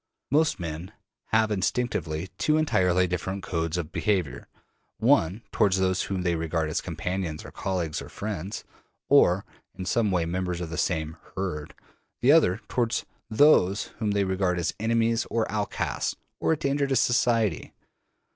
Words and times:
Most 0.31 0.59
men 0.59 0.93
have 1.27 1.51
instinctively 1.51 2.29
two 2.39 2.57
entirely 2.57 3.05
different 3.05 3.43
codes 3.43 3.77
of 3.77 3.91
behavior: 3.91 4.47
one 4.97 5.43
toward 5.51 5.73
those 5.73 6.01
whom 6.01 6.23
they 6.23 6.33
regard 6.33 6.71
as 6.71 6.81
companions 6.81 7.45
or 7.45 7.51
colleagues 7.51 8.01
or 8.01 8.09
friends, 8.09 8.63
or 9.09 9.45
in 9.75 9.85
some 9.85 10.09
way 10.09 10.25
members 10.25 10.59
of 10.59 10.71
the 10.71 10.75
same 10.79 11.17
``herd''; 11.35 11.73
the 12.21 12.31
other 12.31 12.61
toward 12.67 12.95
those 13.29 13.89
whom 13.99 14.09
they 14.09 14.23
regard 14.23 14.57
as 14.57 14.73
enemies 14.79 15.27
or 15.29 15.45
outcasts 15.51 16.15
or 16.39 16.51
a 16.51 16.57
danger 16.57 16.87
to 16.87 16.95
society. 16.95 17.71